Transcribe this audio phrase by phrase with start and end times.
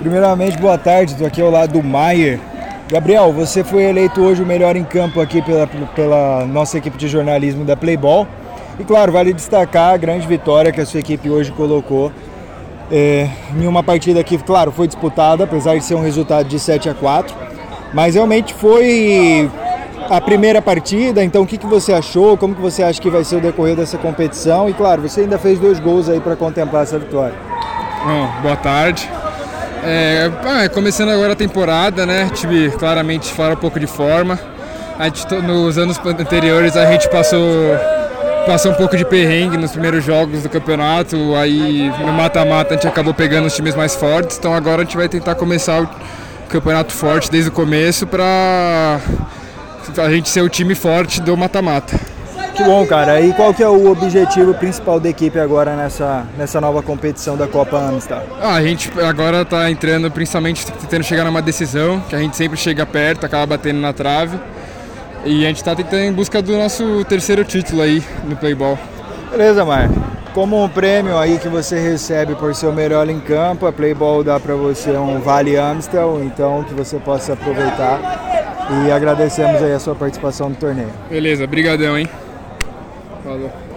[0.00, 2.38] Primeiramente, boa tarde, estou aqui ao lado do Maier.
[2.88, 7.08] Gabriel, você foi eleito hoje o melhor em campo aqui pela, pela nossa equipe de
[7.08, 8.26] jornalismo da Playball.
[8.78, 12.12] E claro, vale destacar a grande vitória que a sua equipe hoje colocou
[12.92, 13.28] é,
[13.58, 16.94] em uma partida que, claro, foi disputada, apesar de ser um resultado de 7 a
[16.94, 17.46] 4
[17.92, 19.50] mas realmente foi
[20.10, 22.36] a primeira partida, então o que, que você achou?
[22.36, 24.68] Como que você acha que vai ser o decorrer dessa competição?
[24.68, 27.34] E claro, você ainda fez dois gols aí para contemplar essa vitória.
[28.04, 29.08] Bom, boa tarde.
[29.88, 32.24] É, ah, começando agora a temporada, né?
[32.24, 34.36] O time claramente fora um pouco de forma.
[35.00, 37.40] Gente, nos anos anteriores a gente passou,
[38.44, 41.36] passou um pouco de perrengue nos primeiros jogos do campeonato.
[41.36, 44.36] Aí no mata-mata a gente acabou pegando os times mais fortes.
[44.36, 45.88] Então agora a gente vai tentar começar o
[46.48, 48.98] campeonato forte desde o começo para
[49.98, 52.15] a gente ser o time forte do mata-mata.
[52.56, 53.20] Que bom, cara.
[53.20, 57.46] E qual que é o objetivo principal da equipe agora nessa, nessa nova competição da
[57.46, 58.22] Copa Amstel?
[58.40, 62.56] Ah, a gente agora está entrando principalmente tentando chegar numa decisão, que a gente sempre
[62.56, 64.38] chega perto, acaba batendo na trave.
[65.24, 68.78] E a gente está tentando em busca do nosso terceiro título aí no Playball.
[69.30, 69.90] Beleza, Mar.
[70.32, 74.24] Como um prêmio aí que você recebe por ser o melhor em campo, a Playball
[74.24, 78.00] dá para você um Vale Amstel, então que você possa aproveitar.
[78.86, 80.90] E agradecemos aí a sua participação no torneio.
[81.10, 82.08] Beleza, brigadão, hein?
[83.26, 83.50] 好的